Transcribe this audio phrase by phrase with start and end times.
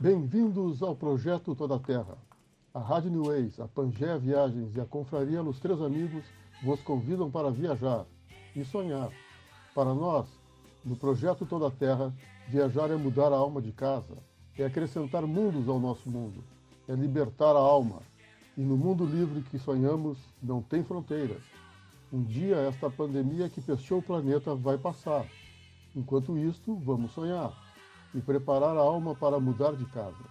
[0.00, 2.16] Bem-vindos ao projeto Toda Terra.
[2.72, 6.24] A Rádio New Ways, a Pangea Viagens e a Confraria Los Três Amigos
[6.62, 8.06] vos convidam para viajar
[8.54, 9.10] e sonhar.
[9.74, 10.28] Para nós,
[10.84, 12.14] no projeto Toda Terra,
[12.46, 14.16] viajar é mudar a alma de casa,
[14.56, 16.44] é acrescentar mundos ao nosso mundo,
[16.86, 18.00] é libertar a alma.
[18.56, 21.42] E no mundo livre que sonhamos, não tem fronteiras.
[22.12, 25.26] Um dia esta pandemia que fechou o planeta vai passar.
[25.96, 27.67] Enquanto isto, vamos sonhar
[28.14, 30.24] e preparar a alma para mudar de casa.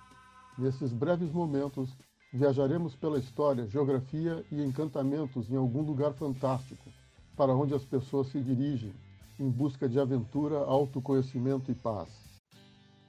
[0.57, 1.89] Nesses breves momentos,
[2.33, 6.89] viajaremos pela história, geografia e encantamentos em algum lugar fantástico,
[7.35, 8.93] para onde as pessoas se dirigem,
[9.39, 12.09] em busca de aventura, autoconhecimento e paz.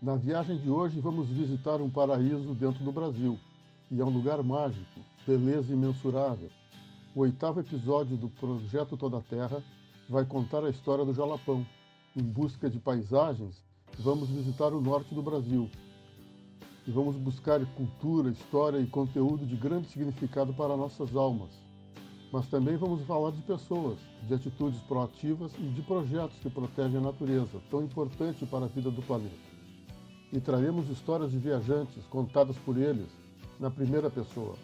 [0.00, 3.38] Na viagem de hoje, vamos visitar um paraíso dentro do Brasil,
[3.90, 6.50] e é um lugar mágico, beleza imensurável.
[7.14, 9.62] O oitavo episódio do Projeto Toda Terra
[10.08, 11.66] vai contar a história do Jalapão.
[12.14, 13.62] Em busca de paisagens,
[13.98, 15.68] vamos visitar o norte do Brasil
[16.86, 21.50] e vamos buscar cultura, história e conteúdo de grande significado para nossas almas.
[22.32, 27.02] Mas também vamos falar de pessoas, de atitudes proativas e de projetos que protegem a
[27.02, 29.34] natureza, tão importante para a vida do planeta.
[30.32, 33.08] E traremos histórias de viajantes contadas por eles
[33.58, 34.54] na primeira pessoa.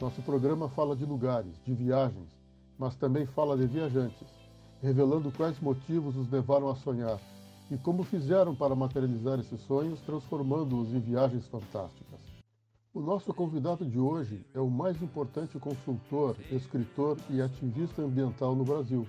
[0.00, 2.30] Nosso programa fala de lugares, de viagens,
[2.78, 4.28] mas também fala de viajantes,
[4.80, 7.20] revelando quais motivos os levaram a sonhar
[7.70, 12.18] e como fizeram para materializar esses sonhos, transformando-os em viagens fantásticas.
[12.92, 18.64] O nosso convidado de hoje é o mais importante consultor, escritor e ativista ambiental no
[18.64, 19.06] Brasil,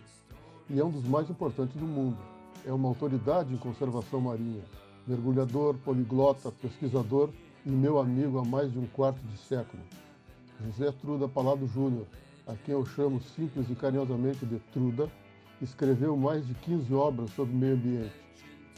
[0.69, 2.17] e é um dos mais importantes do mundo.
[2.63, 4.61] É uma autoridade em conservação marinha,
[5.07, 7.31] mergulhador, poliglota, pesquisador
[7.65, 9.81] e meu amigo há mais de um quarto de século.
[10.63, 12.05] José Truda Palado Júnior,
[12.45, 15.09] a quem eu chamo simples e carinhosamente de Truda,
[15.59, 18.30] escreveu mais de 15 obras sobre meio ambiente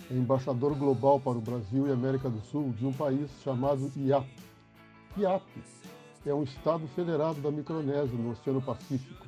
[0.09, 4.27] é embaixador global para o Brasil e América do Sul de um país chamado IAP.
[5.17, 5.43] IAP
[6.25, 9.25] é um estado federado da Micronésia, no Oceano Pacífico.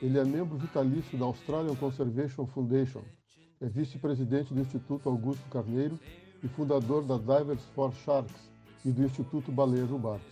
[0.00, 3.02] Ele é membro vitalício da Australian Conservation Foundation,
[3.60, 5.98] é vice-presidente do Instituto Augusto Carneiro
[6.42, 8.50] e fundador da Divers for Sharks
[8.84, 10.26] e do Instituto Baleia Jubarte.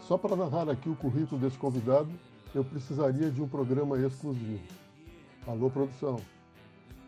[0.00, 2.10] Só para narrar aqui o currículo desse convidado,
[2.54, 4.62] eu precisaria de um programa exclusivo.
[5.46, 6.20] Alô, produção.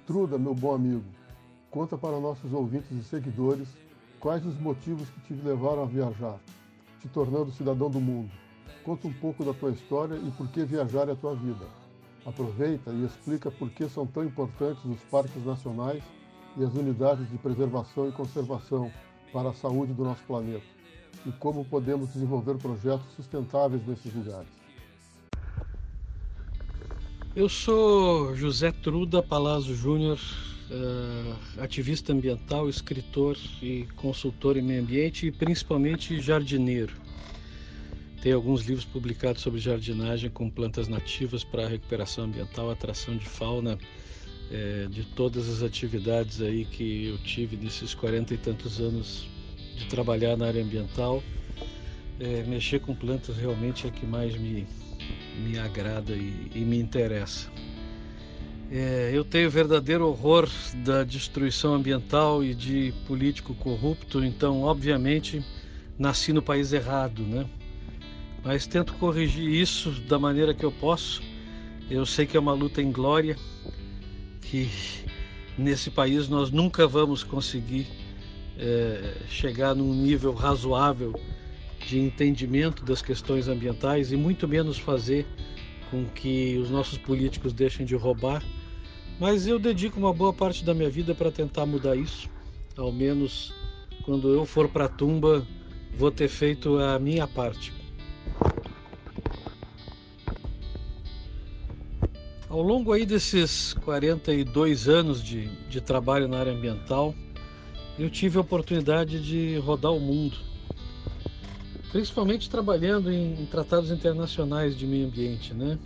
[0.07, 1.05] Truda, meu bom amigo,
[1.77, 3.69] Conta para nossos ouvintes e seguidores
[4.19, 6.41] quais os motivos que te levaram a viajar,
[7.03, 8.31] te tornando cidadão do mundo.
[8.83, 11.67] Conta um pouco da tua história e por que viajar é a tua vida.
[12.25, 16.03] Aproveita e explica por que são tão importantes os parques nacionais
[16.57, 18.91] e as unidades de preservação e conservação
[19.31, 20.65] para a saúde do nosso planeta
[21.27, 24.49] e como podemos desenvolver projetos sustentáveis nesses lugares.
[27.35, 30.19] Eu sou José Truda Palazzo Júnior,
[30.71, 36.93] uh, ativista ambiental, escritor e consultor em meio ambiente e principalmente jardineiro.
[38.22, 43.78] Tem alguns livros publicados sobre jardinagem com plantas nativas para recuperação ambiental, atração de fauna,
[44.50, 49.28] é, de todas as atividades aí que eu tive nesses quarenta e tantos anos
[49.77, 51.22] de trabalhar na área ambiental.
[52.19, 54.66] É, mexer com plantas realmente é que mais me,
[55.44, 57.50] me agrada e, e me interessa.
[58.71, 60.49] É, eu tenho verdadeiro horror
[60.84, 65.44] da destruição ambiental e de político corrupto, então, obviamente,
[65.97, 67.47] nasci no país errado, né?
[68.43, 71.22] Mas tento corrigir isso da maneira que eu posso.
[71.88, 73.37] Eu sei que é uma luta em glória,
[74.43, 74.69] que
[75.56, 77.87] nesse país nós nunca vamos conseguir
[78.59, 81.15] é, chegar num nível razoável
[81.87, 85.25] de entendimento das questões ambientais e muito menos fazer
[85.88, 88.43] com que os nossos políticos deixem de roubar
[89.19, 92.28] mas eu dedico uma boa parte da minha vida para tentar mudar isso.
[92.77, 93.53] Ao menos
[94.04, 95.47] quando eu for para a tumba,
[95.97, 97.72] vou ter feito a minha parte.
[102.49, 107.15] Ao longo aí desses 42 anos de, de trabalho na área ambiental,
[107.98, 110.36] eu tive a oportunidade de rodar o mundo,
[111.91, 115.78] principalmente trabalhando em tratados internacionais de meio ambiente, né?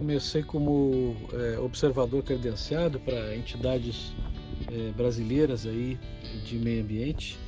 [0.00, 4.14] Comecei como é, observador credenciado para entidades
[4.72, 5.98] é, brasileiras aí
[6.46, 7.38] de meio ambiente.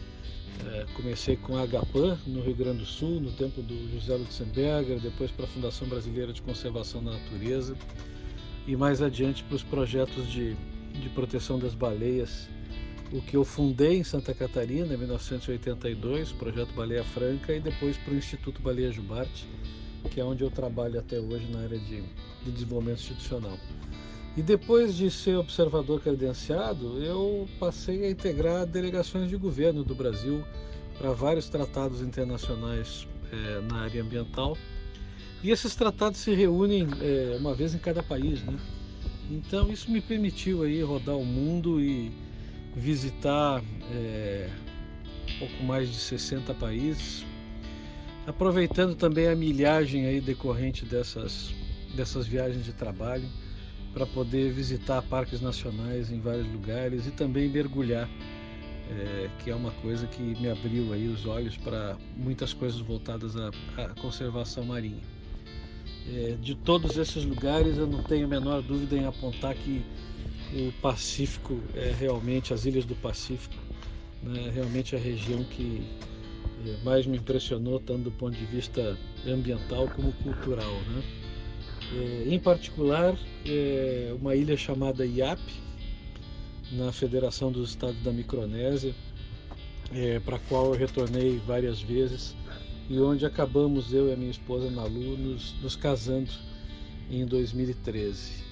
[0.67, 5.01] É, comecei com a Agapan no Rio Grande do Sul, no tempo do José Lutzenberger,
[5.01, 7.75] depois para a Fundação Brasileira de Conservação da Natureza
[8.67, 10.55] e mais adiante para os projetos de,
[10.93, 12.51] de proteção das baleias,
[13.11, 17.97] o que eu fundei em Santa Catarina em 1982, o projeto Baleia Franca, e depois
[17.97, 19.49] para o Instituto Baleia Jubarte,
[20.11, 22.03] que é onde eu trabalho até hoje na área de
[22.45, 23.59] de desenvolvimento institucional.
[24.37, 30.43] E depois de ser observador credenciado, eu passei a integrar delegações de governo do Brasil
[30.99, 34.57] para vários tratados internacionais é, na área ambiental.
[35.43, 38.57] E esses tratados se reúnem é, uma vez em cada país, né?
[39.31, 42.11] Então isso me permitiu aí rodar o mundo e
[42.75, 43.63] visitar
[43.93, 44.49] é,
[45.39, 47.25] pouco mais de 60 países,
[48.27, 51.55] aproveitando também a milhagem aí decorrente dessas,
[51.95, 53.29] dessas viagens de trabalho
[53.93, 58.09] para poder visitar parques nacionais em vários lugares e também mergulhar,
[58.91, 63.37] é, que é uma coisa que me abriu aí os olhos para muitas coisas voltadas
[63.37, 65.03] à, à conservação marinha.
[66.09, 69.85] É, de todos esses lugares, eu não tenho a menor dúvida em apontar que
[70.55, 73.55] o Pacífico é realmente, as ilhas do Pacífico,
[74.23, 75.83] né, realmente a região que
[76.85, 80.73] mais me impressionou, tanto do ponto de vista ambiental como cultural.
[80.73, 81.03] Né?
[81.95, 83.17] É, em particular,
[83.47, 85.41] é, uma ilha chamada Iap,
[86.73, 88.95] na Federação dos Estados da Micronésia,
[89.93, 92.35] é, para a qual eu retornei várias vezes
[92.89, 96.31] e onde acabamos, eu e a minha esposa Nalu, nos, nos casando
[97.11, 98.43] em 2013.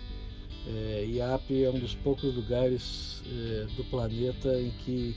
[0.67, 5.17] É, Iap é um dos poucos lugares é, do planeta em que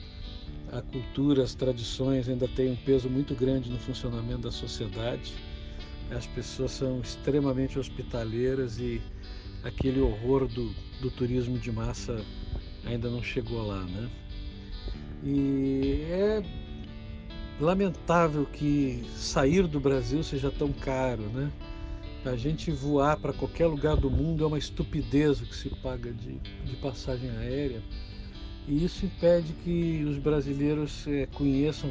[0.71, 5.33] a cultura, as tradições ainda têm um peso muito grande no funcionamento da sociedade
[6.11, 9.01] as pessoas são extremamente hospitaleiras e
[9.63, 12.23] aquele horror do, do turismo de massa
[12.85, 14.09] ainda não chegou lá, né?
[15.23, 16.43] E é
[17.59, 21.51] lamentável que sair do Brasil seja tão caro, né?
[22.25, 26.11] A gente voar para qualquer lugar do mundo é uma estupidez o que se paga
[26.11, 27.81] de, de passagem aérea.
[28.67, 31.89] E isso impede que os brasileiros é, conheçam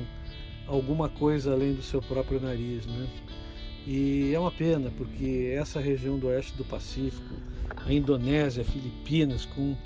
[0.67, 3.07] alguma coisa além do seu próprio nariz, né?
[3.87, 7.35] E é uma pena, porque essa região do oeste do Pacífico,
[7.85, 9.77] a Indonésia, Filipinas, com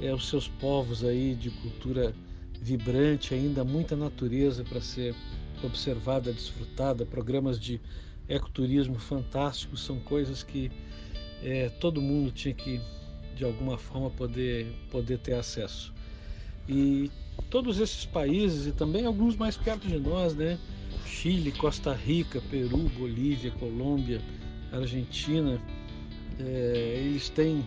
[0.00, 2.14] é, os seus povos aí de cultura
[2.60, 5.14] vibrante, ainda muita natureza para ser
[5.62, 7.80] observada, desfrutada, programas de
[8.28, 10.70] ecoturismo fantásticos, são coisas que
[11.42, 12.80] é, todo mundo tinha que,
[13.36, 15.93] de alguma forma, poder, poder ter acesso.
[16.68, 17.10] E
[17.50, 20.58] todos esses países, e também alguns mais perto de nós, né?
[21.06, 24.20] Chile, Costa Rica, Peru, Bolívia, Colômbia,
[24.72, 25.60] Argentina,
[26.38, 27.64] é, eles têm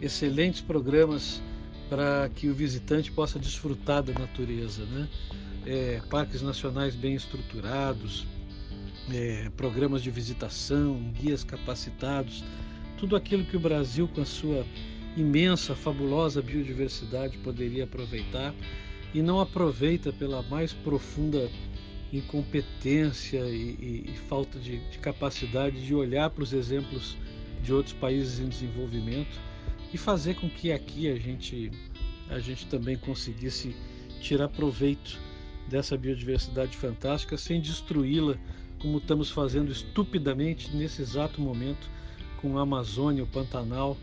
[0.00, 1.42] excelentes programas
[1.88, 5.08] para que o visitante possa desfrutar da natureza, né?
[5.66, 8.26] É, parques nacionais bem estruturados,
[9.12, 12.44] é, programas de visitação, guias capacitados,
[12.98, 14.64] tudo aquilo que o Brasil, com a sua
[15.16, 18.54] imensa, fabulosa biodiversidade, poderia aproveitar
[19.12, 21.48] e não aproveita pela mais profunda
[22.12, 27.16] incompetência e, e, e falta de, de, capacidade de olhar para os exemplos
[27.62, 29.38] de outros países em desenvolvimento
[29.92, 31.70] e fazer com que aqui a gente,
[32.28, 33.74] a gente também conseguisse
[34.20, 35.18] tirar proveito
[35.68, 38.36] dessa biodiversidade fantástica sem destruí-la
[38.80, 41.88] como estamos fazendo estupidamente nesse exato momento
[42.40, 43.96] com a Amazônia, o Pantanal,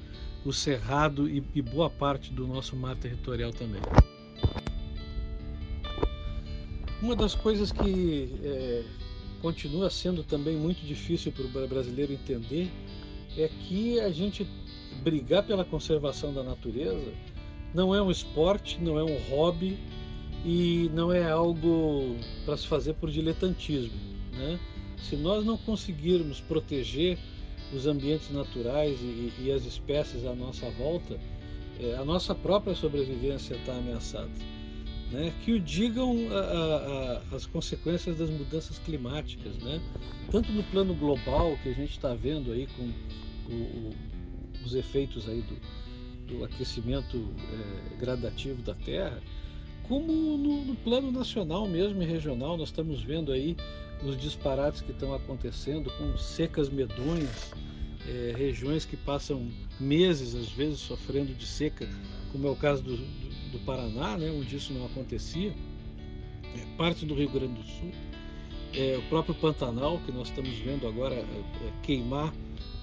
[0.46, 3.82] o Cerrado e, e boa parte do nosso mar territorial também.
[7.02, 8.84] Uma das coisas que é,
[9.42, 12.70] continua sendo também muito difícil para o brasileiro entender
[13.38, 14.48] é que a gente
[15.04, 17.12] brigar pela conservação da natureza
[17.74, 19.80] não é um esporte, não é um hobby
[20.46, 23.98] e não é algo para se fazer por diletantismo.
[24.34, 24.60] Né?
[24.98, 27.18] Se nós não conseguirmos proteger
[27.74, 31.20] os ambientes naturais e, e as espécies à nossa volta,
[31.80, 34.30] é, a nossa própria sobrevivência está ameaçada
[35.12, 39.82] né, que o digam a, a, as consequências das mudanças climáticas, né,
[40.32, 43.94] tanto no plano global que a gente está vendo aí com o, o,
[44.66, 49.22] os efeitos aí do, do aquecimento é, gradativo da Terra,
[49.84, 53.58] como no, no, plano nacional mesmo e regional nós estamos vendo aí
[54.04, 57.52] os disparates que estão acontecendo com secas medonhas,
[58.08, 61.88] é, regiões que passam meses às vezes sofrendo de seca,
[62.32, 65.54] como é o caso do, do do Paraná, né, onde isso não acontecia,
[66.44, 67.92] é, parte do Rio Grande do Sul,
[68.74, 72.34] é, o próprio Pantanal, que nós estamos vendo agora é, é, queimar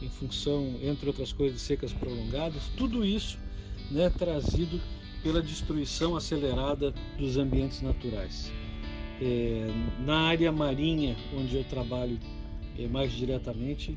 [0.03, 3.39] em função, entre outras coisas, de secas prolongadas, tudo isso
[3.91, 4.81] né, trazido
[5.23, 8.53] pela destruição acelerada dos ambientes naturais.
[9.21, 9.67] É,
[10.05, 12.19] na área marinha, onde eu trabalho
[12.79, 13.97] é, mais diretamente,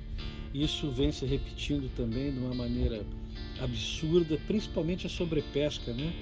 [0.54, 3.06] isso vem se repetindo também de uma maneira
[3.60, 6.13] absurda, principalmente a sobrepesca, né?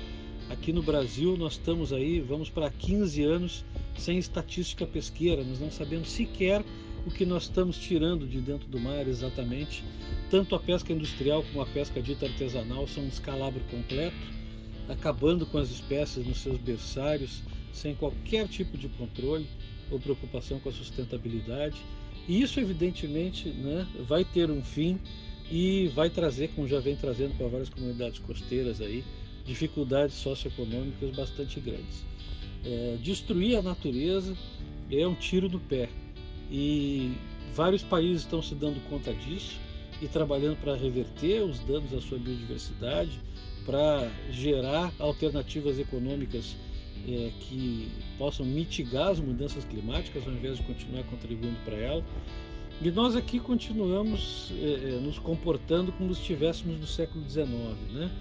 [0.50, 3.66] Aqui no Brasil nós estamos aí, vamos para 15 anos
[3.96, 6.64] sem estatística pesqueira, nós não sabemos sequer
[7.06, 9.84] o que nós estamos tirando de dentro do mar exatamente.
[10.30, 14.18] Tanto a pesca industrial como a pesca dita artesanal são um descalabro completo,
[14.88, 19.48] acabando com as espécies nos seus berçários, sem qualquer tipo de controle
[19.92, 21.78] ou preocupação com a sustentabilidade.
[22.28, 25.00] E isso, evidentemente, né, vai ter um fim
[25.52, 29.04] e vai trazer, como já vem trazendo para várias comunidades costeiras aí,
[29.46, 32.04] dificuldades socioeconômicas bastante grandes.
[32.64, 34.36] É, destruir a natureza
[34.92, 35.90] é um tiro no pé
[36.52, 37.14] e
[37.56, 39.58] vários países estão se dando conta disso
[40.02, 43.20] e trabalhando para reverter os danos à sua biodiversidade,
[43.66, 46.56] para gerar alternativas econômicas
[47.08, 52.04] é, que possam mitigar as mudanças climáticas ao invés de continuar contribuindo para ela.
[52.82, 57.50] E nós aqui continuamos é, é nos comportando como se estivéssemos no século XIX,
[57.92, 58.12] né?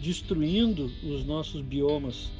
[0.00, 2.30] destruindo os nossos biomas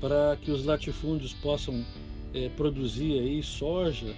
[0.00, 1.84] para que os latifúndios possam
[2.32, 4.14] é, produzir aí soja,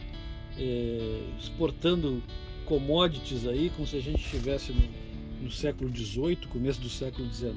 [0.59, 2.23] é, exportando
[2.67, 7.55] commodities aí, como se a gente estivesse no, no século XVIII, começo do século XIX,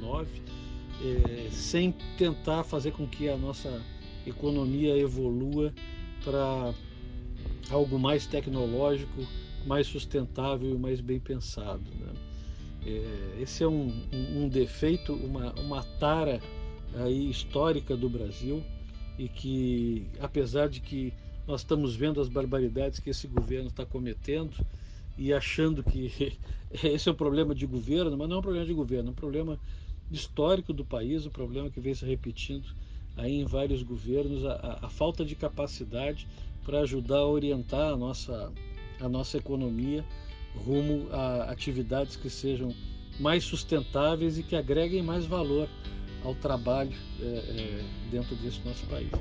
[1.01, 3.81] é, sem tentar fazer com que a nossa
[4.25, 5.73] economia evolua
[6.23, 6.73] para
[7.69, 9.27] algo mais tecnológico,
[9.65, 11.83] mais sustentável e mais bem pensado.
[11.99, 12.13] Né?
[12.85, 16.39] É, esse é um, um, um, defeito, uma, uma tara
[16.95, 18.63] aí histórica do Brasil
[19.17, 21.13] e que, apesar de que
[21.47, 24.53] nós estamos vendo as barbaridades que esse governo está cometendo
[25.17, 26.37] e achando que
[26.83, 29.15] esse é o problema de governo, mas não é um problema de governo, é um
[29.15, 29.59] problema
[30.11, 32.67] histórico do país, um problema que vem se repetindo
[33.15, 36.27] aí em vários governos, a, a falta de capacidade
[36.63, 38.51] para ajudar a orientar a nossa,
[38.99, 40.03] a nossa economia
[40.55, 42.73] rumo a atividades que sejam
[43.19, 45.69] mais sustentáveis e que agreguem mais valor
[46.23, 49.11] ao trabalho é, é, dentro desse nosso país.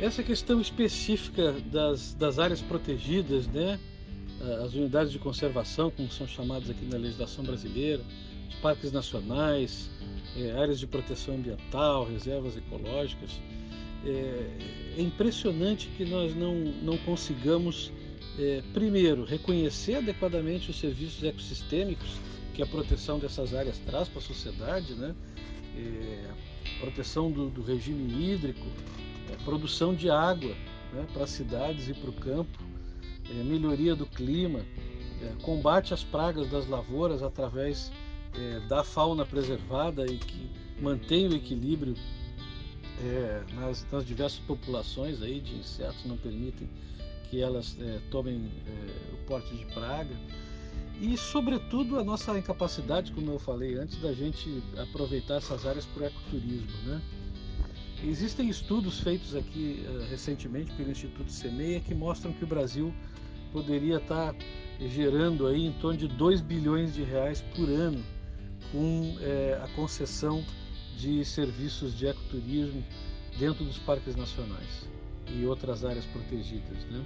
[0.00, 3.78] Essa questão específica das, das áreas protegidas, né?
[4.64, 8.02] As unidades de conservação, como são chamadas aqui na legislação brasileira,
[8.48, 9.90] os parques nacionais,
[10.36, 13.30] é, áreas de proteção ambiental, reservas ecológicas,
[14.04, 17.92] é, é impressionante que nós não, não consigamos,
[18.38, 22.16] é, primeiro, reconhecer adequadamente os serviços ecossistêmicos
[22.52, 25.14] que a proteção dessas áreas traz para a sociedade, né?
[25.76, 26.30] É,
[26.80, 28.66] proteção do, do, regime hídrico,
[29.44, 30.54] produção de água
[30.92, 32.58] né, para as cidades e para o campo,
[33.34, 34.60] melhoria do clima,
[35.22, 37.92] é, combate às pragas das lavouras através
[38.34, 41.94] é, da fauna preservada e que mantém o equilíbrio
[43.02, 46.68] é, nas, nas, diversas populações aí de insetos, não permitem
[47.30, 50.14] que elas é, tomem é, o porte de praga.
[51.00, 56.04] E, sobretudo, a nossa incapacidade, como eu falei antes, da gente aproveitar essas áreas para
[56.04, 56.70] o ecoturismo.
[56.84, 57.02] Né?
[58.04, 62.92] Existem estudos feitos aqui uh, recentemente pelo Instituto Semeia que mostram que o Brasil
[63.52, 64.34] poderia estar
[64.80, 68.02] gerando aí em torno de 2 bilhões de reais por ano
[68.70, 70.42] com é, a concessão
[70.96, 72.82] de serviços de ecoturismo
[73.38, 74.88] dentro dos parques nacionais
[75.28, 76.84] e outras áreas protegidas.
[76.90, 77.04] Né?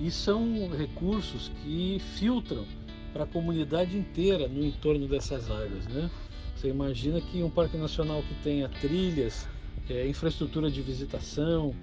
[0.00, 2.64] E são recursos que filtram
[3.12, 5.86] para a comunidade inteira no entorno dessas áreas.
[5.86, 6.10] Né?
[6.54, 9.48] Você imagina que um parque nacional que tenha trilhas,
[9.88, 11.74] é, infraestrutura de visitação,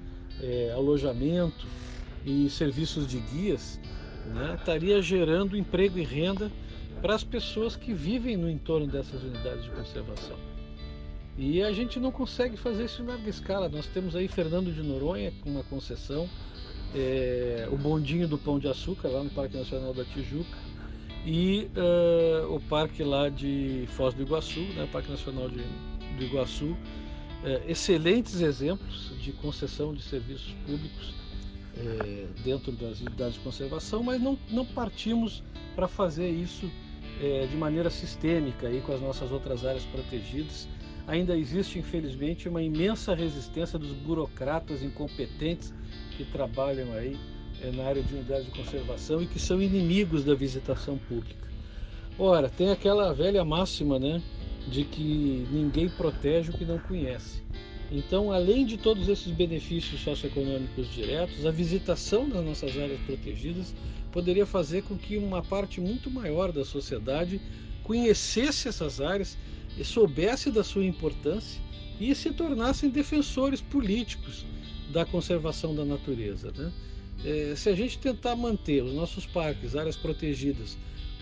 [0.41, 1.65] é, alojamento
[2.25, 3.79] e serviços de guias,
[4.34, 6.51] né, estaria gerando emprego e renda
[7.01, 10.38] para as pessoas que vivem no entorno dessas unidades de conservação.
[11.38, 13.70] E a gente não consegue fazer isso em larga escala.
[13.70, 16.29] Nós temos aí Fernando de Noronha com uma concessão,
[16.96, 20.58] é, o bondinho do Pão de Açúcar lá no Parque Nacional da Tijuca
[21.25, 25.58] e uh, o parque lá de Foz do Iguaçu, né, Parque Nacional de,
[26.17, 26.77] do Iguaçu,
[27.44, 31.13] é, excelentes exemplos de concessão de serviços públicos
[31.77, 35.44] é, dentro das unidades de conservação, mas não, não partimos
[35.75, 36.70] para fazer isso
[37.22, 40.67] é, de maneira sistêmica aí com as nossas outras áreas protegidas.
[41.08, 45.74] Ainda existe, infelizmente, uma imensa resistência dos burocratas incompetentes
[46.17, 47.15] que trabalham aí
[47.62, 51.46] é, na área de unidade de conservação e que são inimigos da visitação pública.
[52.17, 54.22] Ora, tem aquela velha máxima, né,
[54.67, 57.44] de que ninguém protege o que não conhece.
[57.91, 63.73] Então, além de todos esses benefícios socioeconômicos diretos, a visitação das nossas áreas protegidas
[64.11, 67.39] poderia fazer com que uma parte muito maior da sociedade
[67.83, 69.37] conhecesse essas áreas
[69.77, 71.61] e soubesse da sua importância
[71.99, 74.45] e se tornassem defensores políticos
[74.91, 76.51] da conservação da natureza.
[76.57, 76.71] Né?
[77.23, 80.77] É, se a gente tentar manter os nossos parques, áreas protegidas,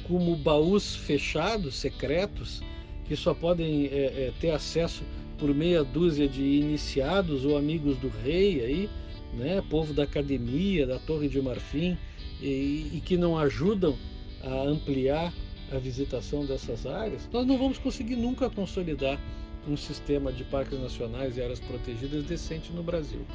[0.07, 2.61] como baús fechados, secretos,
[3.05, 5.03] que só podem é, é, ter acesso
[5.37, 8.89] por meia dúzia de iniciados ou amigos do rei aí,
[9.33, 11.97] né, povo da academia, da Torre de Marfim,
[12.41, 13.97] e, e que não ajudam
[14.43, 15.33] a ampliar
[15.71, 19.19] a visitação dessas áreas, nós não vamos conseguir nunca consolidar
[19.67, 23.25] um sistema de parques nacionais e áreas protegidas decente no Brasil.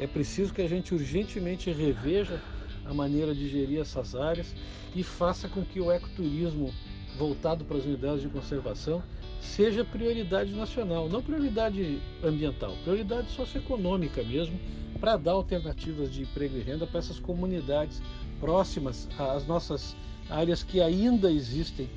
[0.00, 2.40] É preciso que a gente urgentemente reveja
[2.84, 4.54] a maneira de gerir essas áreas
[4.94, 6.72] e faça com que o ecoturismo
[7.18, 9.02] voltado para as unidades de conservação
[9.44, 14.58] seja prioridade nacional, não prioridade ambiental, prioridade socioeconômica mesmo,
[14.98, 18.00] para dar alternativas de emprego e renda para essas comunidades
[18.40, 19.94] próximas às nossas
[20.30, 21.88] áreas que ainda existem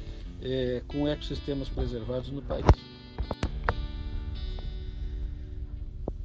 [0.42, 2.66] é, com ecossistemas preservados no país.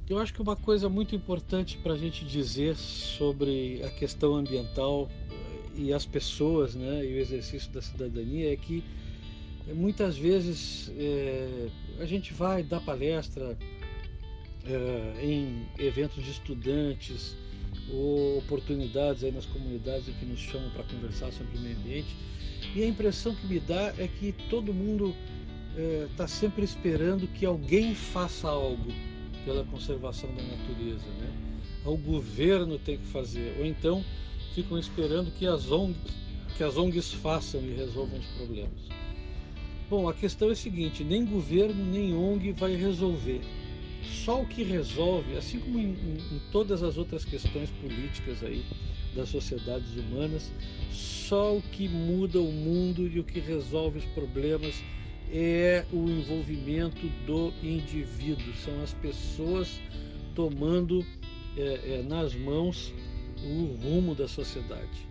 [0.08, 5.08] Eu acho que uma coisa muito importante para a gente dizer sobre a questão ambiental
[5.30, 8.84] eh, e as pessoas né, e o exercício da cidadania é que
[9.68, 11.68] muitas vezes é,
[12.00, 13.56] a gente vai dar palestra
[14.64, 17.36] é, em eventos de estudantes
[17.90, 22.14] ou oportunidades aí nas comunidades que nos chamam para conversar sobre o meio ambiente
[22.74, 25.14] e a impressão que me dá é que todo mundo
[26.10, 28.92] está é, sempre esperando que alguém faça algo
[29.44, 31.06] pela conservação da natureza.
[31.18, 31.30] Né?
[31.84, 34.04] O governo tem que fazer, ou então
[34.54, 35.96] ficam esperando que as ONGs,
[36.56, 38.88] que as ONGs façam e resolvam os problemas.
[39.92, 43.42] Bom, a questão é a seguinte: nem governo nem ONG vai resolver.
[44.02, 48.64] Só o que resolve, assim como em, em, em todas as outras questões políticas aí
[49.14, 50.50] das sociedades humanas,
[50.90, 54.82] só o que muda o mundo e o que resolve os problemas
[55.30, 59.78] é o envolvimento do indivíduo, são as pessoas
[60.34, 61.04] tomando
[61.54, 62.94] é, é, nas mãos
[63.44, 65.06] o rumo da sociedade.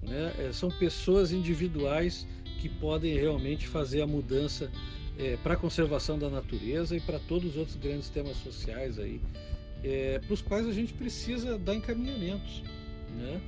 [0.00, 0.32] Né?
[0.38, 2.28] É, são pessoas individuais
[2.60, 4.70] que podem realmente fazer a mudança
[5.18, 9.20] é, para a conservação da natureza e para todos os outros grandes temas sociais aí,
[9.82, 12.62] é, para os quais a gente precisa dar encaminhamentos.
[13.16, 13.40] Né?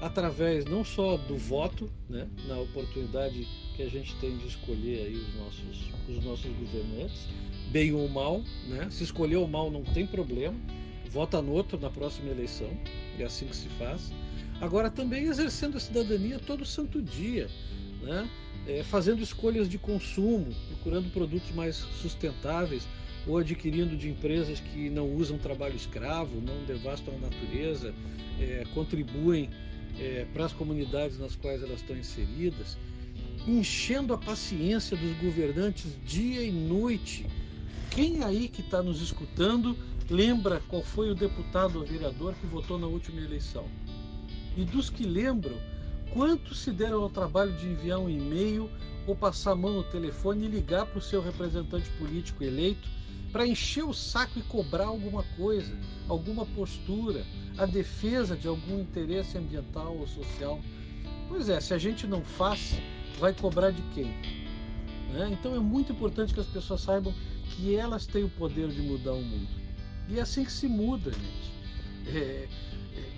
[0.00, 3.46] através não só do voto, né, na oportunidade
[3.76, 7.28] que a gente tem de escolher aí os nossos, os nossos governantes,
[7.70, 8.88] bem ou mal, né?
[8.90, 10.58] Se escolher o mal não tem problema,
[11.10, 12.70] vota no outro na próxima eleição,
[13.18, 14.12] é assim que se faz.
[14.60, 17.48] Agora também exercendo a cidadania todo santo dia,
[18.02, 18.28] né?
[18.66, 22.86] É, fazendo escolhas de consumo, procurando produtos mais sustentáveis
[23.26, 27.94] ou adquirindo de empresas que não usam trabalho escravo, não devastam a natureza,
[28.38, 29.50] é, contribuem
[29.98, 32.78] é, para as comunidades nas quais elas estão inseridas,
[33.46, 37.26] enchendo a paciência dos governantes dia e noite.
[37.90, 39.76] Quem aí que está nos escutando
[40.08, 43.66] lembra qual foi o deputado ou vereador que votou na última eleição?
[44.56, 45.56] E dos que lembram,
[46.12, 48.70] quantos se deram ao trabalho de enviar um e-mail
[49.06, 52.88] ou passar a mão no telefone e ligar para o seu representante político eleito
[53.32, 55.72] para encher o saco e cobrar alguma coisa,
[56.08, 57.24] alguma postura,
[57.56, 60.60] a defesa de algum interesse ambiental ou social.
[61.28, 62.80] Pois é, se a gente não faz,
[63.18, 64.06] vai cobrar de quem?
[65.12, 65.28] Né?
[65.32, 67.14] Então é muito importante que as pessoas saibam
[67.50, 69.48] que elas têm o poder de mudar o mundo.
[70.08, 71.50] E é assim que se muda, gente.
[72.16, 72.48] É,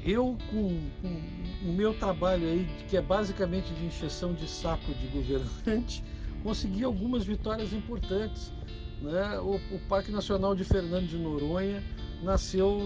[0.04, 5.06] eu, com, com, o meu trabalho aí, que é basicamente de encheção de saco de
[5.08, 6.02] governante,
[6.42, 8.52] consegui algumas vitórias importantes.
[9.00, 9.38] Né?
[9.40, 11.82] O, o Parque Nacional de Fernando de Noronha
[12.22, 12.80] nasceu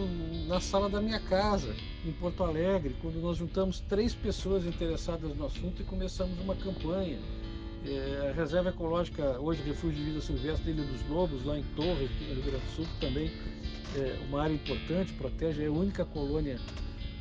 [0.47, 5.47] na sala da minha casa, em Porto Alegre, quando nós juntamos três pessoas interessadas no
[5.47, 7.19] assunto e começamos uma campanha.
[7.87, 12.11] É, a Reserva Ecológica, hoje Refúgio de Vida Silvestre Ilha dos Lobos, lá em Torres,
[12.21, 13.31] no Rio Grande do Sul, também
[14.01, 16.59] é uma área importante, protege, é a única colônia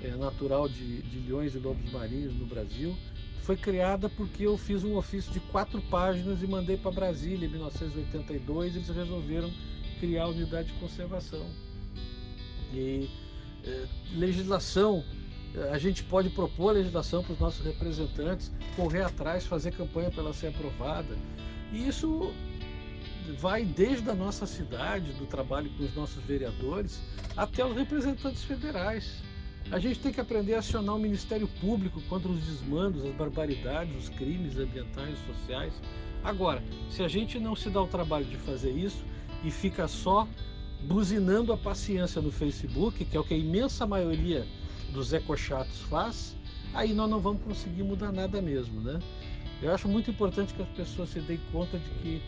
[0.02, 2.96] é, natural de, de leões e lobos marinhos no Brasil.
[3.42, 7.52] Foi criada porque eu fiz um ofício de quatro páginas e mandei para Brasília em
[7.52, 8.76] 1982.
[8.76, 9.52] Eles resolveram
[10.00, 11.46] criar a unidade de conservação.
[12.74, 13.10] E
[13.64, 15.04] é, legislação,
[15.72, 20.34] a gente pode propor legislação para os nossos representantes, correr atrás, fazer campanha para ela
[20.34, 21.18] ser aprovada.
[21.72, 22.34] E isso
[23.34, 27.02] vai desde a nossa cidade, do trabalho com os nossos vereadores,
[27.36, 29.24] até os representantes federais.
[29.72, 33.96] A gente tem que aprender a acionar o Ministério Público contra os desmandos, as barbaridades,
[33.96, 35.74] os crimes ambientais e sociais.
[36.24, 39.04] Agora, se a gente não se dá o trabalho de fazer isso
[39.44, 40.28] e fica só
[40.84, 44.46] buzinando a paciência no Facebook, que é o que a imensa maioria
[44.94, 46.36] dos ecochatos faz,
[46.74, 49.00] aí nós não vamos conseguir mudar nada mesmo, né?
[49.62, 52.22] Eu acho muito importante que as pessoas se deem conta de que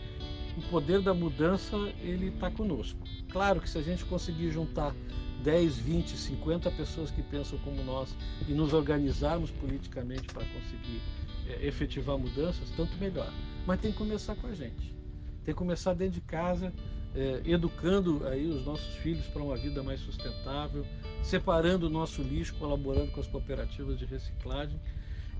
[0.58, 2.98] o poder da mudança ele está conosco.
[3.30, 4.94] Claro que se a gente conseguir juntar
[5.42, 8.14] 10, 20, 50 pessoas que pensam como nós
[8.48, 11.00] e nos organizarmos politicamente para conseguir
[11.46, 13.32] é, efetivar mudanças, tanto melhor.
[13.66, 14.96] Mas tem que começar com a gente.
[15.44, 16.72] Tem que começar dentro de casa,
[17.14, 20.84] é, educando aí os nossos filhos para uma vida mais sustentável,
[21.22, 24.78] separando o nosso lixo, colaborando com as cooperativas de reciclagem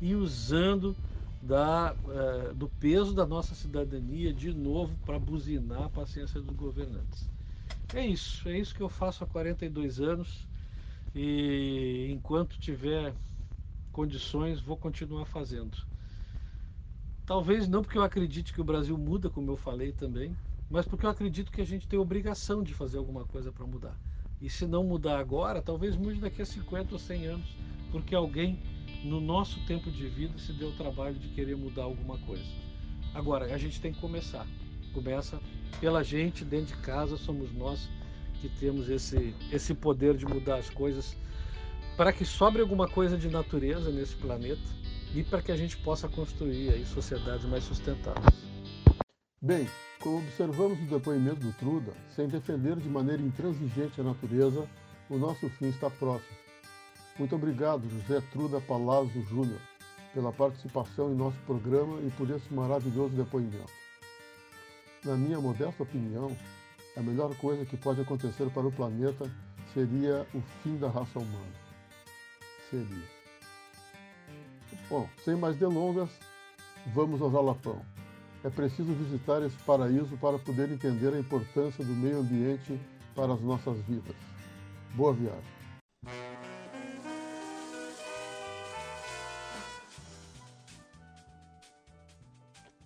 [0.01, 0.97] e usando
[1.43, 7.29] da, uh, do peso da nossa cidadania de novo para buzinar a paciência dos governantes.
[7.95, 10.47] É isso, é isso que eu faço há 42 anos
[11.15, 13.15] e enquanto tiver
[13.93, 15.77] condições vou continuar fazendo.
[17.25, 20.37] Talvez não porque eu acredite que o Brasil muda, como eu falei também,
[20.71, 23.97] mas porque eu acredito que a gente tem obrigação de fazer alguma coisa para mudar.
[24.41, 27.57] E se não mudar agora, talvez mude daqui a 50 ou 100 anos,
[27.91, 28.59] porque alguém
[29.03, 32.45] no nosso tempo de vida se deu o trabalho de querer mudar alguma coisa.
[33.15, 34.47] Agora, a gente tem que começar.
[34.93, 35.41] Começa
[35.81, 37.89] pela gente, dentro de casa, somos nós
[38.41, 41.17] que temos esse, esse poder de mudar as coisas
[41.97, 44.63] para que sobre alguma coisa de natureza nesse planeta
[45.15, 48.49] e para que a gente possa construir aí sociedades mais sustentáveis.
[49.41, 49.69] Bem,
[50.01, 54.69] como observamos no depoimento do Truda, sem defender de maneira intransigente a natureza,
[55.09, 56.37] o nosso fim está próximo.
[57.19, 59.61] Muito obrigado, José Truda Palazzo Júnior,
[60.15, 63.73] pela participação em nosso programa e por esse maravilhoso depoimento.
[65.05, 66.37] Na minha modesta opinião,
[66.97, 69.29] a melhor coisa que pode acontecer para o planeta
[69.75, 71.53] seria o fim da raça humana.
[72.71, 73.09] Seria.
[74.89, 76.11] Bom, sem mais delongas,
[76.95, 77.83] vamos ao Jalapão.
[78.45, 82.81] É preciso visitar esse paraíso para poder entender a importância do meio ambiente
[83.15, 84.15] para as nossas vidas.
[84.95, 85.58] Boa viagem!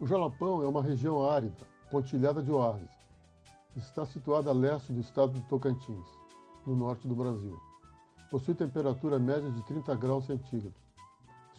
[0.02, 2.90] O Jalapão é uma região árida, pontilhada de oásis.
[3.76, 6.08] Está situada a leste do estado de Tocantins,
[6.66, 7.56] no norte do Brasil.
[8.28, 10.82] Possui temperatura média de 30 graus centígrados.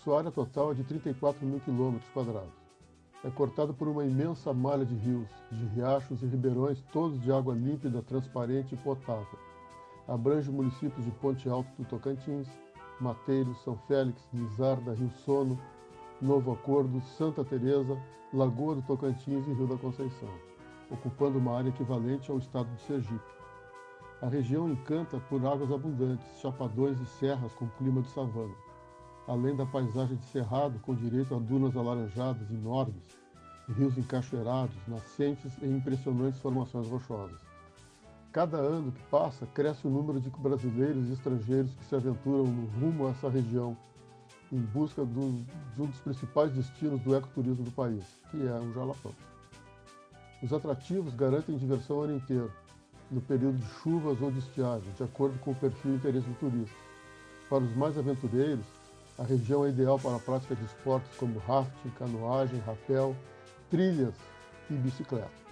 [0.03, 2.51] Sua área total é de 34 mil quilômetros quadrados.
[3.23, 7.55] É cortada por uma imensa malha de rios, de riachos e ribeirões, todos de água
[7.55, 9.39] límpida, transparente e potável.
[10.05, 12.49] Abrange municípios de Ponte Alto do Tocantins,
[12.99, 15.57] Mateiros, São Félix, Lizarda, Rio Sono,
[16.21, 17.97] Novo Acordo, Santa Teresa,
[18.33, 20.29] Lagoa do Tocantins e Rio da Conceição,
[20.89, 23.33] ocupando uma área equivalente ao estado de Sergipe.
[24.21, 28.55] A região encanta por águas abundantes, chapadões e serras com clima de savana,
[29.27, 33.03] além da paisagem de cerrado com direito a dunas alaranjadas enormes,
[33.69, 37.39] rios encachoeirados, nascentes e impressionantes formações rochosas.
[38.31, 42.65] Cada ano que passa, cresce o número de brasileiros e estrangeiros que se aventuram no
[42.79, 43.77] rumo a essa região
[44.53, 45.43] em busca do,
[45.75, 49.11] de um dos principais destinos do ecoturismo do país, que é o Jalapão.
[50.43, 52.51] Os atrativos garantem diversão o ano inteiro,
[53.09, 56.35] no período de chuvas ou de estiagem, de acordo com o perfil e interesse do
[56.35, 56.75] turista.
[57.49, 58.65] Para os mais aventureiros,
[59.17, 63.15] a região é ideal para a prática de esportes como rafting, canoagem, rapel,
[63.71, 64.13] trilhas
[64.69, 65.43] e bicicleta.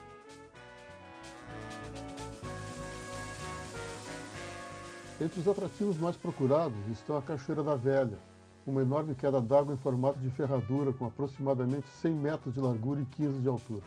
[5.19, 8.17] Entre os atrativos mais procurados estão a Cachoeira da Velha,
[8.65, 13.05] uma enorme queda d'água em formato de ferradura com aproximadamente 100 metros de largura e
[13.05, 13.83] 15 de altura.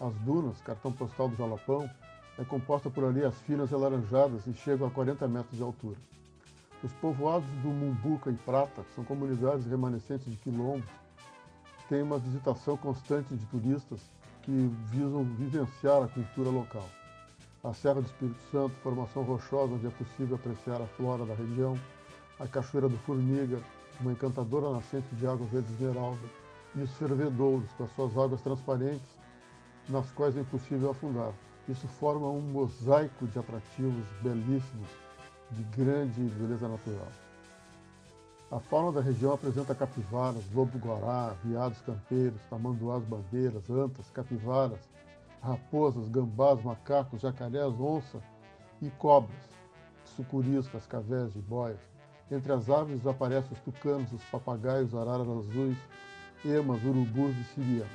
[0.00, 1.88] As dunas, cartão postal do Jalapão,
[2.38, 5.98] é composta por areias finas e alaranjadas e chegam a 40 metros de altura.
[6.82, 10.88] Os povoados do Mumbuca e Prata, que são comunidades remanescentes de quilombos,
[11.90, 14.00] têm uma visitação constante de turistas
[14.42, 16.88] que visam vivenciar a cultura local.
[17.62, 21.78] A Serra do Espírito Santo, formação rochosa onde é possível apreciar a flora da região,
[22.38, 23.60] a Cachoeira do Formiga,
[24.00, 26.28] uma encantadora nascente de água verde esmeralda,
[26.74, 29.18] e os fervedouros, com as suas águas transparentes,
[29.88, 31.32] nas quais é impossível afundar.
[31.68, 34.88] Isso forma um mosaico de atrativos belíssimos,
[35.50, 37.08] de grande beleza natural.
[38.50, 44.80] A fauna da região apresenta capivaras, lobo-guará, viados campeiros, tamanduás bandeiras, antas, capivaras,
[45.40, 48.20] raposas, gambás, macacos, jacarés, onça
[48.82, 49.38] e cobras,
[50.16, 51.78] sucuris, cascavéis, jiboias.
[52.30, 55.76] Entre as aves aparecem os tucanos, os papagaios, araras azuis,
[56.44, 57.90] emas, urubus e sirianos.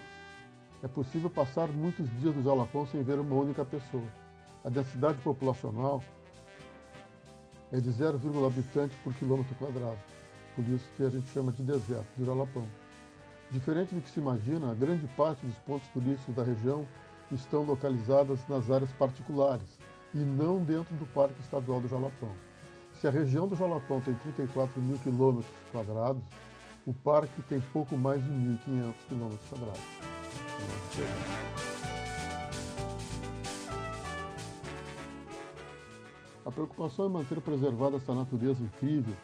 [0.84, 4.04] É possível passar muitos dias no Jalapão sem ver uma única pessoa.
[4.64, 6.04] A densidade populacional
[7.72, 9.98] é de 0,1 habitante por quilômetro quadrado,
[10.56, 12.68] por isso que a gente chama de deserto de Jalapão.
[13.52, 16.86] Diferente do que se imagina, a grande parte dos pontos turísticos da região
[17.32, 19.80] estão localizadas nas áreas particulares
[20.14, 22.32] e não dentro do Parque Estadual do Jalapão.
[23.00, 26.24] Se a região do Jalapão tem 34 mil quilômetros quadrados,
[26.86, 29.82] o parque tem pouco mais de 1.500 quilômetros quadrados.
[36.46, 39.16] A preocupação em manter preservada essa natureza incrível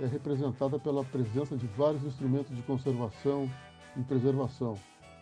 [0.00, 3.48] é representada pela presença de vários instrumentos de conservação
[3.96, 4.76] e preservação,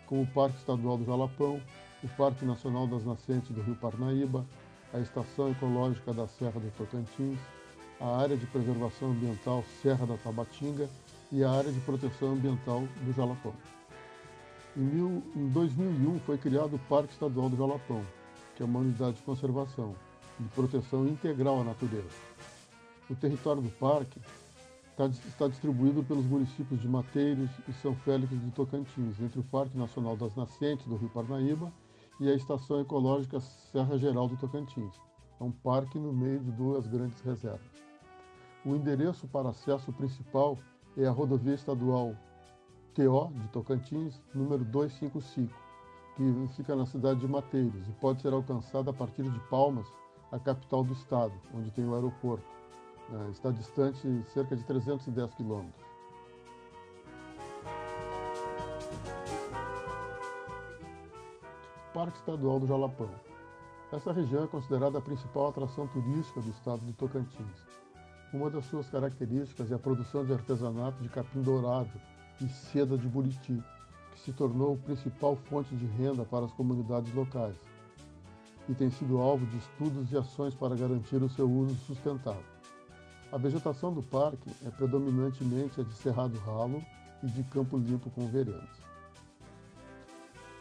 [0.06, 1.60] como o Parque Estadual do Jalapão,
[2.02, 4.46] o Parque Nacional das Nascentes do Rio Parnaíba,
[4.92, 7.38] a Estação Ecológica da Serra do Tocantins,
[8.00, 10.88] a Área de Preservação Ambiental Serra da Tabatinga
[11.32, 13.52] e a área de proteção ambiental do Jalapão.
[14.76, 18.04] Em, mil, em 2001 foi criado o Parque Estadual do Jalapão,
[18.54, 19.96] que é uma unidade de conservação
[20.38, 22.08] e de proteção integral à natureza.
[23.10, 24.20] O território do parque
[24.90, 29.76] está, está distribuído pelos municípios de Mateiros e São Félix do Tocantins, entre o Parque
[29.76, 31.72] Nacional das Nascentes do Rio Parnaíba
[32.20, 34.94] e a Estação Ecológica Serra Geral do Tocantins.
[35.40, 37.87] É um parque no meio de duas grandes reservas.
[38.64, 40.58] O endereço para acesso principal
[40.96, 42.14] é a rodovia estadual
[42.94, 45.54] TO de Tocantins, número 255,
[46.16, 49.86] que fica na cidade de Mateiros e pode ser alcançada a partir de Palmas,
[50.32, 52.44] a capital do estado, onde tem o aeroporto.
[53.10, 55.88] É, está distante cerca de 310 quilômetros.
[61.94, 63.10] Parque Estadual do Jalapão.
[63.90, 67.67] Essa região é considerada a principal atração turística do estado do Tocantins.
[68.32, 71.90] Uma das suas características é a produção de artesanato de capim dourado
[72.40, 73.62] e seda de buriti,
[74.12, 77.56] que se tornou a principal fonte de renda para as comunidades locais
[78.68, 82.44] e tem sido alvo de estudos e ações para garantir o seu uso sustentável.
[83.32, 86.82] A vegetação do parque é predominantemente a de cerrado ralo
[87.22, 88.68] e de campo limpo com veredas.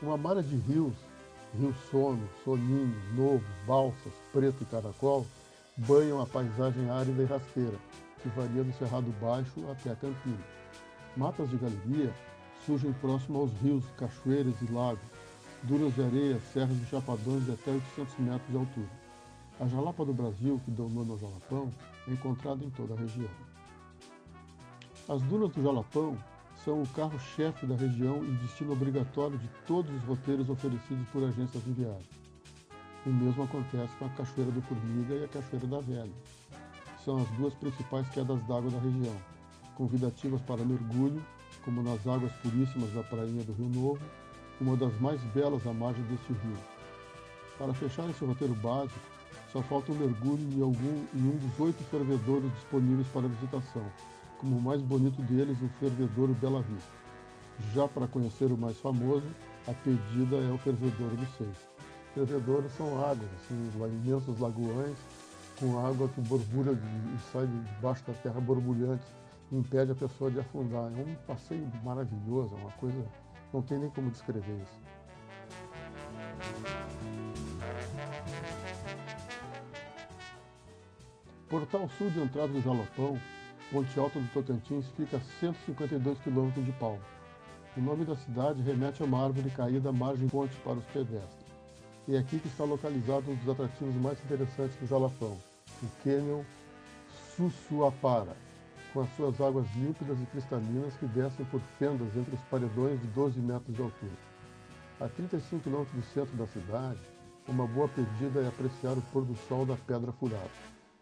[0.02, 0.96] Uma malha de rios,
[1.58, 5.26] Rio Sono, Soninho, Novo, Balsas, Preto e Caracol,
[5.78, 7.78] banham a paisagem árida e rasteira,
[8.22, 10.44] que varia do Cerrado Baixo até a Campina.
[11.16, 12.14] Matas de galeria
[12.66, 15.08] surgem próximo aos rios, cachoeiras e lagos,
[15.64, 18.90] dunas de areia, serras e chapadões de até 800 metros de altura.
[19.60, 21.72] A jalapa do Brasil, que domina o Jalapão,
[22.08, 23.30] é encontrada em toda a região.
[25.10, 26.18] As dunas do Jalapão
[26.64, 31.64] são o carro-chefe da região e destino obrigatório de todos os roteiros oferecidos por agências
[31.64, 32.27] de viagem.
[33.08, 36.12] O mesmo acontece com a Cachoeira do Formiga e a Cachoeira da Velha.
[37.06, 39.16] São as duas principais quedas d'água da região,
[39.76, 41.24] convidativas para mergulho,
[41.64, 44.02] como nas águas puríssimas da prainha do Rio Novo,
[44.60, 46.58] uma das mais belas à margem deste rio.
[47.58, 49.00] Para fechar esse roteiro básico,
[49.54, 53.86] só falta um mergulho em, algum, em um dos oito fervedouros disponíveis para visitação,
[54.38, 56.92] como o mais bonito deles, o fervedouro Bela Vista.
[57.74, 59.28] Já para conhecer o mais famoso,
[59.66, 61.77] a pedida é o fervedouro do Seis
[62.18, 63.72] fervedouros são águas, assim,
[64.04, 64.98] imensos lagoões
[65.60, 69.06] com água que borbulha e sai debaixo da terra borbulhante
[69.52, 70.92] impede a pessoa de afundar.
[70.98, 73.06] É um passeio maravilhoso, é uma coisa.
[73.54, 74.88] não tem nem como descrever isso.
[81.50, 83.18] Portal Sul de entrada do Jalopão,
[83.72, 87.00] Ponte Alta do Tocantins, fica a 152 quilômetros de Palma.
[87.78, 91.47] O nome da cidade remete a uma árvore caída à margem ponte para os pedestres.
[92.08, 95.38] E é aqui que está localizado um dos atrativos mais interessantes do Jalapão,
[95.84, 96.42] o Canyon
[97.36, 98.38] Sussuapara,
[98.94, 103.08] com as suas águas límpidas e cristalinas que descem por fendas entre os paredões de
[103.08, 104.18] 12 metros de altura.
[105.02, 107.02] A 35 km do centro da cidade,
[107.46, 110.50] uma boa pedida é apreciar o pôr do sol da Pedra Furada,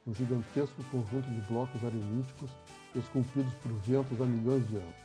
[0.07, 2.49] um gigantesco conjunto de blocos areníticos
[2.95, 4.95] esculpidos por ventos há milhões de anos.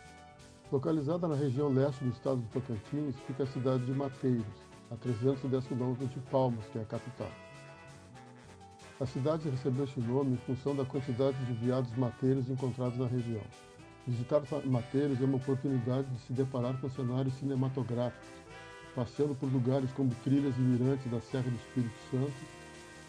[0.73, 5.67] Localizada na região leste do estado do Tocantins, fica a cidade de Mateiros, a 310
[5.67, 7.31] quilômetros de Palmas, que é a capital.
[9.01, 13.43] A cidade recebeu esse nome em função da quantidade de veados mateiros encontrados na região.
[14.07, 18.29] Visitar Mateiros é uma oportunidade de se deparar com cenários cinematográficos,
[18.95, 22.33] passeando por lugares como trilhas e mirantes da Serra do Espírito Santo,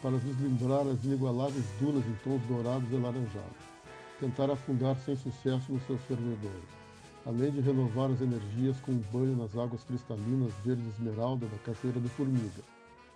[0.02, 3.72] para vislumbrar as inigualáveis dunas em tons dourados e laranjados.
[4.20, 6.81] Tentar afundar sem sucesso nos seus fervedores
[7.26, 12.00] além de renovar as energias com um banho nas águas cristalinas verde esmeralda da Cachoeira
[12.00, 12.64] do Formiga.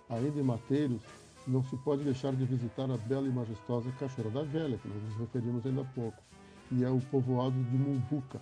[0.08, 1.02] Ainda em Mateiros,
[1.46, 5.02] não se pode deixar de visitar a bela e majestosa Cachoeira da Velha, que nós
[5.02, 6.22] nos referimos ainda há pouco,
[6.70, 8.40] e é o povoado de Mumbuca,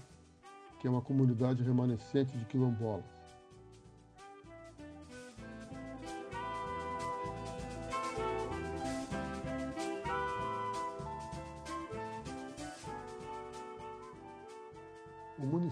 [0.80, 3.13] que é uma comunidade remanescente de quilombolas.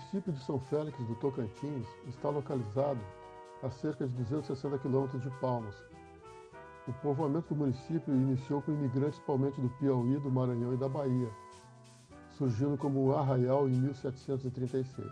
[0.03, 3.01] Município de São Félix do Tocantins está localizado
[3.63, 5.77] a cerca de 260 quilômetros de Palmas.
[6.89, 11.31] O povoamento do município iniciou com imigrantes principalmente do Piauí, do Maranhão e da Bahia,
[12.37, 15.07] surgindo como Arraial em 1736.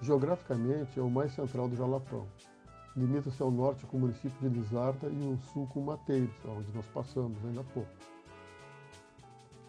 [0.00, 2.26] Geograficamente é o mais central do Jalapão.
[2.96, 6.86] Limita-se ao norte com o município de Lizarda e ao sul com Mateiros, onde nós
[6.86, 7.90] passamos ainda há pouco.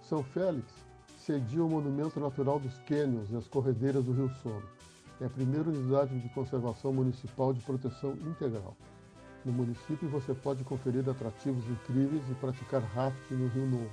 [0.02, 0.91] São Félix
[1.26, 4.64] cedia o Monumento Natural dos Cânions e as corredeiras do Rio Sono.
[5.20, 8.76] É a primeira unidade de conservação municipal de proteção integral.
[9.46, 13.92] No município você pode conferir atrativos incríveis e praticar rafting no Rio Novo,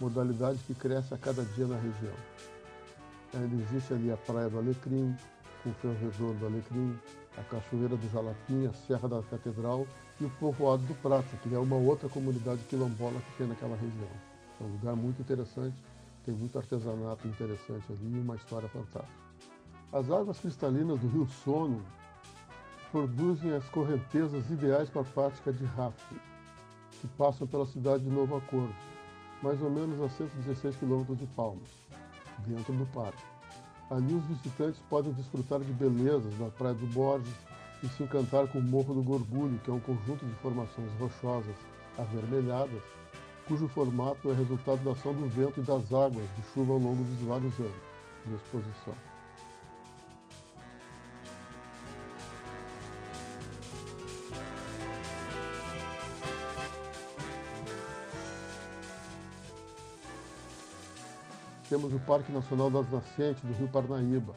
[0.00, 2.14] modalidade que cresce a cada dia na região.
[3.34, 5.16] Ainda existe ali a Praia do Alecrim,
[5.62, 6.98] com o Ferro do Alecrim,
[7.38, 9.86] a Cachoeira do Jalapim, a Serra da Catedral
[10.20, 14.10] e o Povoado do Prata, que é uma outra comunidade quilombola que tem naquela região.
[14.60, 15.76] É um lugar muito interessante,
[16.24, 19.30] tem muito artesanato interessante ali e uma história fantástica.
[19.92, 21.82] As águas cristalinas do Rio Sono
[22.92, 26.20] produzem as correntezas ideais para a prática de rafting,
[27.00, 28.74] que passam pela cidade de Novo Acordo,
[29.42, 31.68] mais ou menos a 116 quilômetros de Palmas,
[32.46, 33.22] dentro do parque.
[33.90, 37.34] Ali os visitantes podem desfrutar de belezas da Praia do Borges
[37.82, 41.56] e se encantar com o Morro do Gorgulho, que é um conjunto de formações rochosas
[41.98, 42.82] avermelhadas,
[43.50, 47.02] cujo formato é resultado da ação do vento e das águas de chuva ao longo
[47.02, 47.72] dos vários anos
[48.24, 48.94] de exposição.
[61.68, 64.34] temos o Parque Nacional das Nascentes do Rio Parnaíba,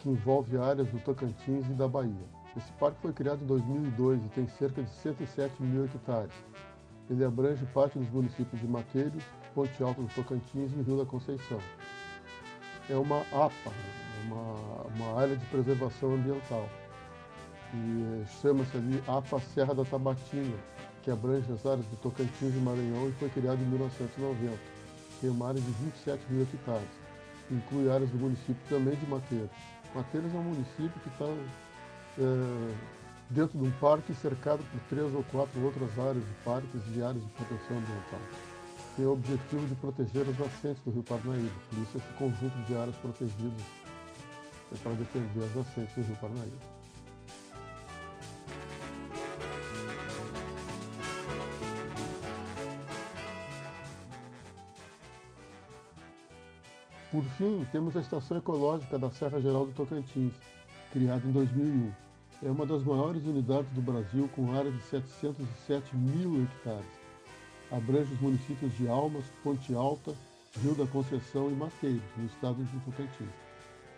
[0.00, 2.28] que envolve áreas do Tocantins e da Bahia.
[2.54, 6.34] Esse parque foi criado em 2002 e tem cerca de 107 mil hectares.
[7.10, 9.22] Ele abrange parte dos municípios de Mateiros,
[9.54, 11.58] Ponte Alta do Tocantins e Rio da Conceição.
[12.88, 13.72] É uma APA,
[14.24, 16.68] uma, uma área de preservação ambiental.
[17.74, 20.56] E chama-se ali APA Serra da Tabatinga,
[21.02, 24.80] que abrange as áreas do Tocantins e Maranhão e foi criado em 1990
[25.20, 26.88] tem uma área de 27 mil hectares.
[27.50, 29.50] Inclui áreas do município também de Mateiros.
[29.94, 31.26] Mateiros é um município que está
[32.18, 32.74] é,
[33.30, 37.22] dentro de um parque cercado por três ou quatro outras áreas de parques e áreas
[37.22, 38.20] de proteção ambiental.
[38.96, 42.74] Tem o objetivo de proteger as nascentes do rio Parnaíba, por isso esse conjunto de
[42.76, 43.62] áreas protegidas
[44.72, 46.80] é para defender as nascentes do rio Parnaíba.
[57.12, 60.32] Por fim, temos a Estação Ecológica da Serra Geral do Tocantins,
[60.92, 62.09] criada em 2001.
[62.42, 66.86] É uma das maiores unidades do Brasil, com área de 707 mil hectares.
[67.70, 70.14] Abrange os municípios de Almas, Ponte Alta,
[70.62, 73.28] Rio da Conceição e Mateiros, no estado de Tocantins.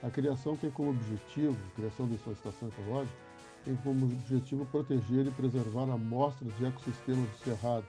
[0.02, 3.16] A criação tem como objetivo, a criação dessa estação ecológica,
[3.64, 7.87] tem como objetivo proteger e preservar amostras de ecossistemas do Cerrado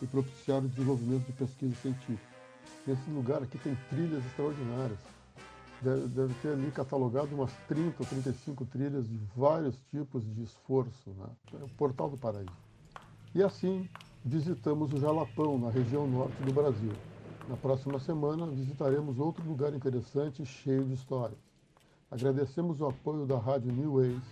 [0.00, 2.32] e propiciar o desenvolvimento de pesquisa científica.
[2.88, 4.98] Esse lugar aqui tem trilhas extraordinárias.
[5.82, 11.10] Deve, deve, ter ali catalogado umas 30 ou 35 trilhas de vários tipos de esforço.
[11.10, 11.26] Né?
[11.60, 12.52] É o Portal do Paraíso.
[13.34, 13.88] E assim,
[14.24, 16.92] visitamos o Jalapão, na região norte do Brasil.
[17.48, 21.40] Na próxima semana, visitaremos outro lugar interessante cheio de histórias.
[22.10, 24.22] Agradecemos o apoio da Rádio New Ways,